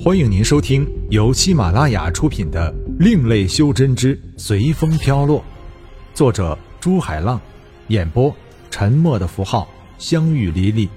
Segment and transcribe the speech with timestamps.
[0.00, 5.40] 欢迎您收听由喜马拉雅出品的《另类修真之随风飘落》，
[6.14, 7.40] 作者朱海浪，
[7.88, 8.32] 演播
[8.70, 9.68] 沉默的符号、
[9.98, 10.88] 相遇离离。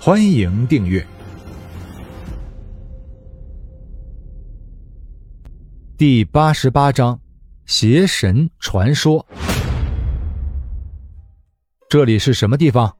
[0.00, 1.06] 欢迎订阅。
[5.96, 7.20] 第八十八章：
[7.66, 9.24] 邪神传说。
[11.88, 12.96] 这里是什么地方？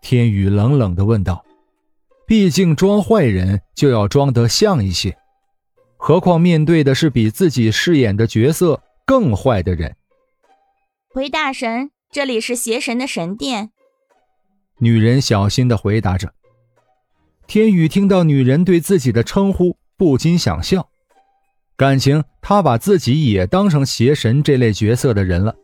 [0.00, 1.45] 天宇冷冷的问道。
[2.26, 5.16] 毕竟装坏人就要装得像一些，
[5.96, 9.94] 何况面对的是比自己饰演的角色更坏的人。
[11.08, 13.70] 回大神，这里是邪神的神殿。
[14.80, 16.34] 女人小心的回答着。
[17.46, 20.88] 天宇听到女人对自己的称呼，不禁想笑，
[21.76, 25.54] 感情他把自己也当成邪神这类角色的人了。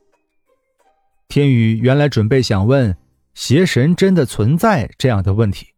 [1.27, 2.97] 天宇原来准备想问，
[3.35, 5.72] 邪神真的存在这样的问题。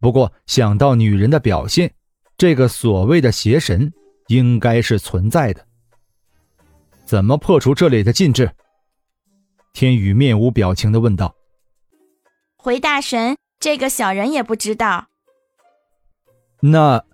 [0.00, 1.92] 不过想到女人的表现，
[2.36, 3.92] 这个所谓的邪神
[4.28, 5.66] 应该是存在的。
[7.04, 8.50] 怎么破除这里的禁制？
[9.72, 11.34] 天宇面无表情的问道。
[12.56, 15.06] 回大神，这个小人也不知道。
[16.60, 17.04] 那，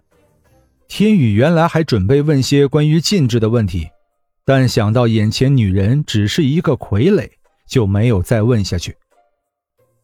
[0.88, 3.88] 天宇原来还准备问些关于禁制的问题，
[4.44, 7.30] 但想到眼前女人只是一个傀儡，
[7.66, 8.96] 就没有再问下去。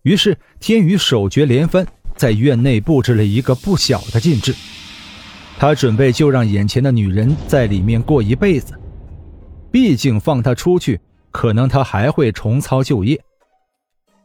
[0.02, 1.86] 于是天宇手诀连翻。
[2.20, 4.54] 在院内布置了一个不小的禁制，
[5.58, 8.78] 他准备就让眼前的女人在里面过一辈子。
[9.70, 13.18] 毕竟放她出去，可能她还会重操旧业。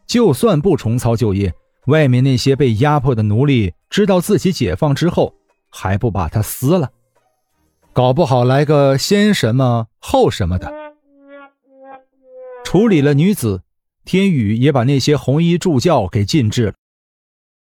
[0.06, 1.54] 就算不重操旧业，
[1.86, 5.34] 外面那些被压迫的奴隶知道自己解放之后，
[5.70, 6.92] 还不把她撕了？
[7.94, 10.70] 搞不好来个先什么后什么的。
[12.66, 13.62] 处理了女子，
[14.04, 16.74] 天宇也把那些红衣助教给禁制了。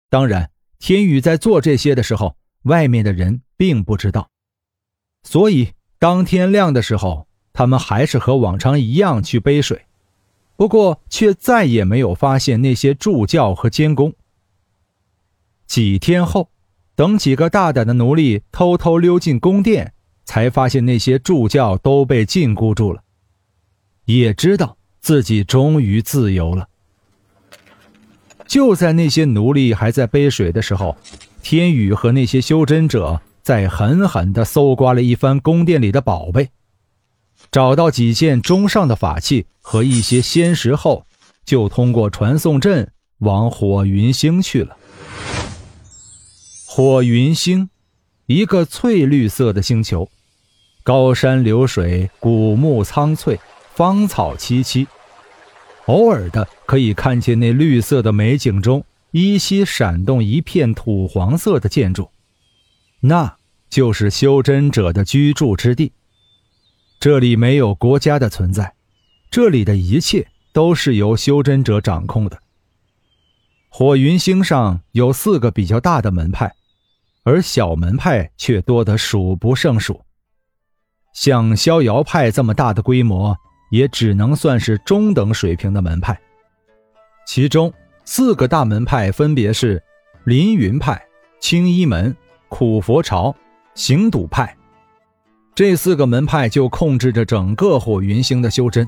[0.09, 4.29] 当然，天宇在做这些的时候，外面的人并不知道。
[5.23, 9.85] 所以，当天亮的时候，他们还是和往常一样去背水，
[10.55, 14.13] 不过却再也没有发现那些助教和监工。
[15.65, 16.51] 几天后，
[16.95, 19.93] 等几个大胆的奴隶偷偷溜进宫殿，
[20.23, 23.03] 才发现那些助教都被禁锢住了，
[24.05, 26.69] 也知道自己终于自由了。
[28.47, 30.95] 就在那些奴隶还在背水的时候，
[31.41, 36.49] 天宇和那些修真者在狠狠地搜刮了一番宫殿里的宝贝，
[37.51, 41.05] 找到几件中上的法器和一些仙石后，
[41.45, 44.77] 就通过传送阵往火云星去了。
[46.67, 47.69] 火云星，
[48.25, 50.09] 一个翠绿色的星球，
[50.83, 53.39] 高山流水，古木苍翠，
[53.73, 54.85] 芳草萋萋。
[55.85, 62.09] 偶尔的可以看见那绿色的美景中依稀闪动一片土黄色的建筑，
[63.01, 63.37] 那
[63.69, 65.91] 就是修真者的居住之地。
[66.99, 68.73] 这里没有国家的存在，
[69.29, 72.39] 这里的一切都是由修真者掌控的。
[73.69, 76.51] 火云星上有四个比较大的门派，
[77.23, 80.01] 而小门派却多得数不胜数。
[81.13, 83.37] 像逍遥派这么大的规模。
[83.69, 86.19] 也只能算是中等水平的门派，
[87.25, 89.81] 其中四个大门派分别是
[90.23, 91.01] 凌云派、
[91.39, 92.15] 青衣门、
[92.47, 93.35] 苦佛朝、
[93.73, 94.55] 行赌派。
[95.53, 98.87] 这四个门派就控制着整个火云星的修真。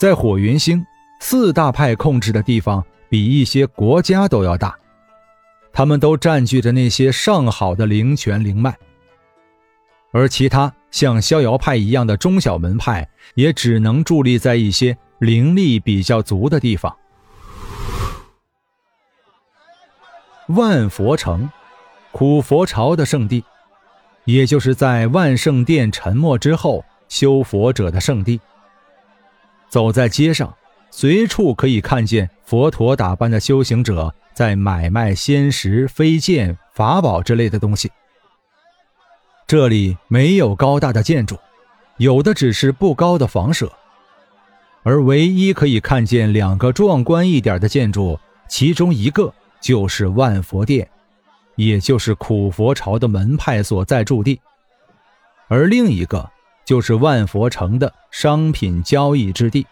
[0.00, 0.84] 在火云星，
[1.20, 4.74] 四大派控制的地方比一些国家都要大，
[5.72, 8.74] 他们都占据着那些上好的灵泉灵脉，
[10.10, 10.72] 而其他。
[10.90, 16.96] 像逍遥派一样的中小门派，也只能伫立在一些灵力比较足的地方。
[20.48, 21.48] 万佛城，
[22.10, 23.44] 苦佛朝的圣地，
[24.24, 28.40] 也就是在万圣殿沉没之后修佛者的圣地。
[29.68, 30.52] 走在街上，
[30.90, 37.88] 随处可以看见佛陀打扮的修行者在买卖仙石、飞剑、法宝之类的东西。
[39.50, 41.36] 这里没有高大的建筑，
[41.96, 43.68] 有的只是不高的房舍，
[44.84, 48.16] 而唯一可以看见两个壮观一点的建筑，
[48.48, 50.88] 其中一个就是万佛殿，
[51.56, 54.40] 也就是苦佛朝的门派所在驻地，
[55.48, 56.30] 而另一个
[56.64, 59.66] 就是万佛城的商品交易之地。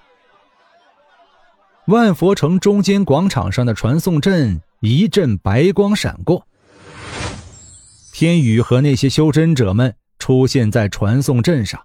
[1.84, 6.44] 万佛城中间广场上的传送阵一阵白光闪过。
[8.20, 11.80] 天宇和那些修真者们出现在传送阵上。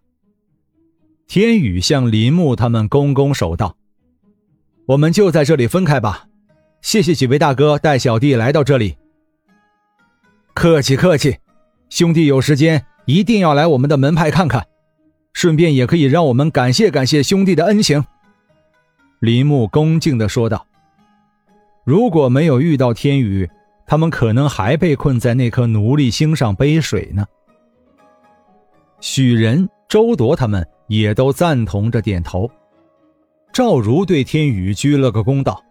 [1.27, 3.77] 天宇向林木他们拱拱手道
[4.89, 6.25] ：“我们就在这里分开吧，
[6.81, 8.95] 谢谢几位大哥带小弟来到这里。”
[10.55, 11.37] 客气客气，
[11.89, 14.65] 兄弟有时间一定要来我们的门派看看，
[15.33, 18.03] 顺便也可以让我们感谢感谢兄弟的恩情。”
[19.21, 20.65] 林木恭敬地说道。
[21.85, 23.47] 如果没有遇到天宇，
[23.93, 27.23] 他们可能还被困在那颗奴隶星上背水呢。
[28.99, 32.49] 许仁、周铎他们也都赞同着点头。
[33.53, 35.63] 赵如对天宇鞠了个躬，道：“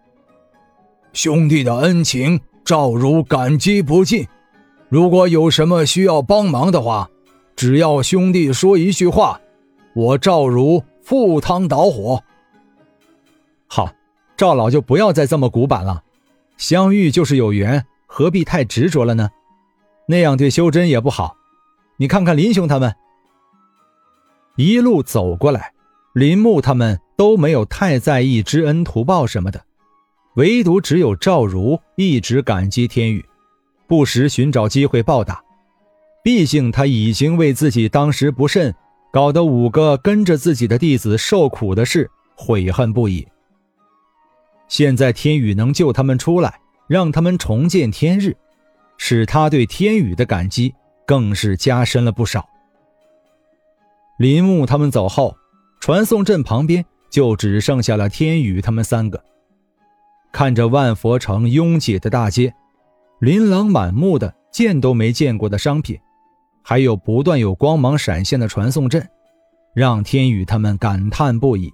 [1.11, 4.25] 兄弟的恩情，赵如感激不尽。
[4.87, 7.09] 如果有什么需要帮忙的话，
[7.57, 9.37] 只要兄弟说一句话，
[9.93, 12.23] 我赵如赴汤蹈火。”
[13.67, 13.91] 好，
[14.37, 16.01] 赵老就不要再这么古板了。
[16.55, 19.31] 相遇就是有缘，何必太执着了呢？
[20.05, 21.35] 那样对修真也不好。
[21.97, 22.93] 你看看林兄他们，
[24.55, 25.73] 一路走过来，
[26.13, 29.65] 林木他们都没有太在意知恩图报什么的，
[30.35, 33.25] 唯独只有赵如一直感激天宇，
[33.87, 35.43] 不时寻找机会报答。
[36.23, 38.75] 毕竟他已经为自己当时不慎
[39.11, 43.27] 搞得五个跟着自己的弟子受苦的事悔恨不已。
[44.67, 48.35] 现在天宇能救他们出来，让他们重见天日，
[48.97, 50.73] 使他对天宇的感激
[51.05, 52.47] 更是加深了不少。
[54.17, 55.35] 林木他们走后，
[55.79, 59.23] 传送阵旁边就只剩下了天宇他们三个。
[60.31, 62.53] 看着万佛城拥挤的大街，
[63.19, 65.99] 琳琅满目的见都没见过的商品，
[66.63, 69.07] 还有不断有光芒闪现的传送阵，
[69.73, 71.71] 让天宇他们感叹不已。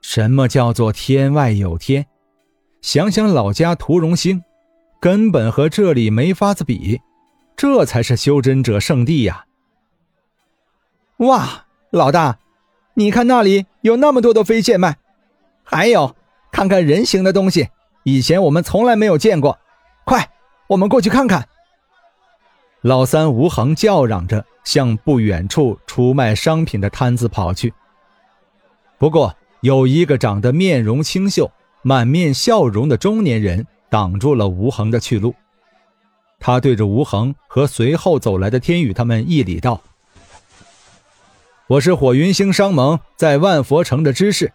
[0.00, 2.06] 什么叫做天外有天？
[2.80, 4.44] 想想老家屠荣星，
[5.00, 7.00] 根本和这里没法子比，
[7.56, 9.46] 这才是修真者圣地呀！
[11.18, 12.38] 哇，老大，
[12.94, 14.96] 你看那里有那么多的飞剑卖，
[15.64, 16.14] 还有，
[16.52, 17.70] 看看人形的东西，
[18.04, 19.58] 以前我们从来没有见过，
[20.04, 20.30] 快，
[20.68, 21.48] 我们过去看看！
[22.82, 27.74] 老三吴恒叫嚷着向不远处出卖商品的摊子跑去，
[28.98, 29.34] 不过。
[29.62, 31.50] 有一个长得面容清秀、
[31.86, 35.36] 满面笑容的中年人挡住了吴恒的去路。
[36.40, 39.80] 他对着吴恒和随后走来的天宇他们一礼道
[41.68, 44.52] ：“我是火云星商盟在万佛城的知事。”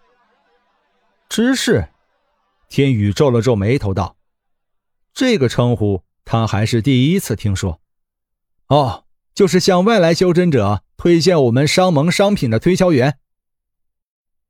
[1.29, 1.87] 知事，
[2.67, 4.17] 天宇皱了皱眉头道
[5.15, 7.79] ：“这个称呼他还是第一次听说。
[8.67, 13.19] 哦，就是向外来修真者推荐我们商盟商品的推销员。”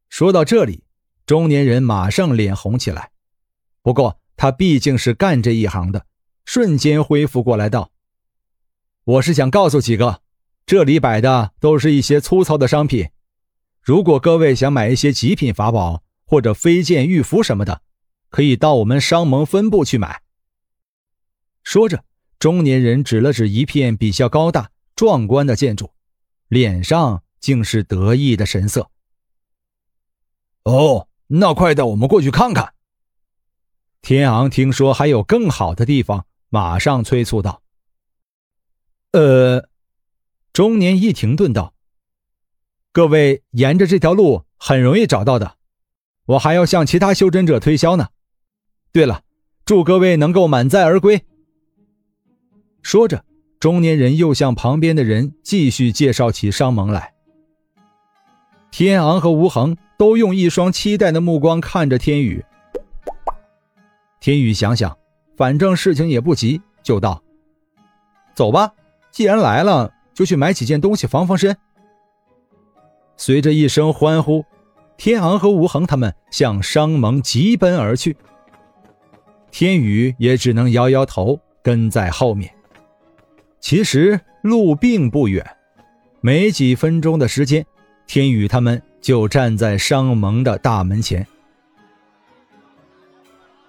[0.09, 0.83] 说到这里，
[1.25, 3.11] 中年人马上脸红起来。
[3.81, 6.05] 不过他毕竟是干这一行的，
[6.45, 7.91] 瞬间恢复过来道
[9.03, 10.21] ：“我是想告诉几个，
[10.65, 13.09] 这里摆的都是一些粗糙的商品。
[13.81, 17.81] 如果各位想买一些极品法宝或者飞剑、玉符什么的，
[18.29, 20.21] 可以到我们商盟分部去买。”
[21.63, 22.03] 说着，
[22.39, 25.91] 中年人指了指一片比较高大壮观的建筑，
[26.47, 28.89] 脸上竟是得意的神色。
[30.63, 32.73] 哦，那快带我们过去看看。
[34.01, 37.61] 天昂听说还有更好的地方，马上催促道
[39.13, 39.69] ：“呃。”
[40.51, 41.73] 中年一停顿道
[42.91, 45.55] ：“各位沿着这条路很容易找到的，
[46.25, 48.09] 我还要向其他修真者推销呢。
[48.91, 49.23] 对了，
[49.63, 51.23] 祝各位能够满载而归。”
[52.83, 53.23] 说着，
[53.57, 57.13] 中年人又向旁边的人继续介绍起商盟来。
[58.69, 59.77] 天昂和吴恒。
[60.01, 62.43] 都用一双期待的目光看着天宇。
[64.19, 64.97] 天宇想想，
[65.37, 67.21] 反正事情也不急，就道
[68.33, 68.73] ：“走吧，
[69.11, 71.55] 既然来了，就去买几件东西防防身。”
[73.15, 74.43] 随着一声欢呼，
[74.97, 78.17] 天昂和吴恒他们向商盟疾奔而去。
[79.51, 82.51] 天宇也只能摇摇头，跟在后面。
[83.59, 85.45] 其实路并不远，
[86.21, 87.63] 没几分钟的时间，
[88.11, 88.81] 天宇他们。
[89.01, 91.25] 就站在商盟的大门前。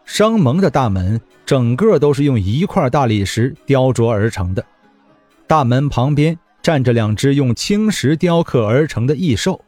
[0.05, 4.63] 商盟的大门整个都是用一块大理石雕琢而成的，
[5.47, 9.59] 大门旁边站着两只用青石雕刻而成的异兽。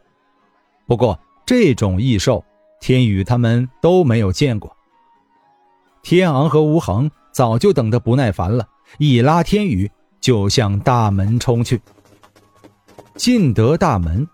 [0.87, 2.45] 不过这种异兽，
[2.79, 4.77] 天宇他们都没有见过。
[6.03, 9.91] 天昂和吴恒早就等得不耐烦了，一拉天宇
[10.21, 11.81] 就向大门冲去。
[13.15, 14.29] 进得大门。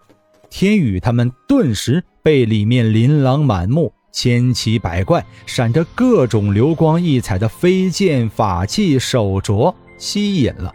[0.50, 10.72] 天宇他们顿时被里面琳琅满目、千奇百怪、闪着各种流光溢彩的飞剑、法器、手镯吸引了。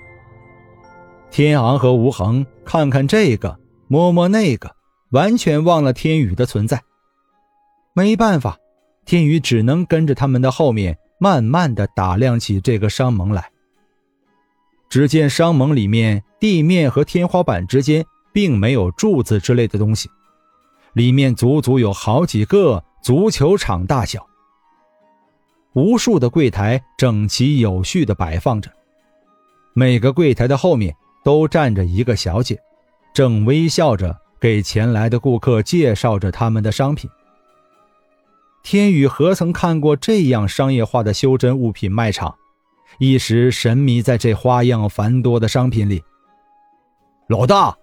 [1.29, 4.74] 天昂和吴恒看看这个，摸摸那个，
[5.12, 6.82] 完全忘了天宇的存在。
[7.94, 8.58] 没办法，
[9.05, 13.50] 天宇只能跟着他们的后面，慢慢的打量起这个商盟来。
[14.89, 20.09] 只见商盟里面地面和天花板之间并没有柱子之类的东西，
[20.91, 24.27] 里面足足有好几个足球场大小。
[25.71, 28.69] 无数的柜台整齐有序地摆放着，
[29.73, 32.59] 每个柜台的后面都站着一个小姐，
[33.13, 37.09] 正微笑着给前来的顾客介绍着他们的商品。
[38.63, 42.35] 天宇何曾看过这样商业化的修真物品卖场？
[42.99, 46.03] 一时神迷在这花样繁多的商品里。
[47.27, 47.77] 老大，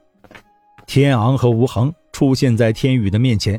[0.95, 3.59] 天昂和吴恒出现在天宇的面前。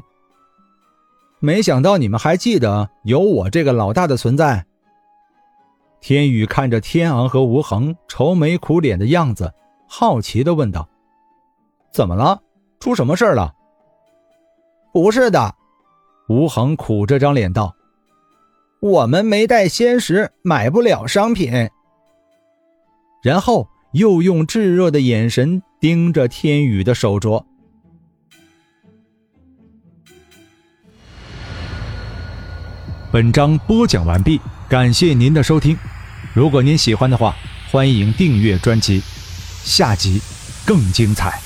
[1.39, 4.63] 没想到你们还记得有我这个老大的存在。
[5.99, 9.51] 天宇看着天昂和吴恒愁眉苦脸的样子，
[9.87, 10.87] 好奇的问道
[11.91, 12.39] ：“怎么了？
[12.79, 13.51] 出什么事了
[14.93, 15.55] ？”“不是的。”
[16.29, 17.75] 吴恒苦着张脸道
[18.79, 21.51] ：“我们没带仙石，买不了商品。”
[23.23, 27.43] 然后又用炙热的眼神盯着天宇的手镯。
[33.11, 35.77] 本章播讲完毕，感谢您的收听。
[36.33, 37.35] 如果您喜欢的话，
[37.69, 39.01] 欢迎订阅专辑，
[39.65, 40.21] 下集
[40.65, 41.37] 更精彩。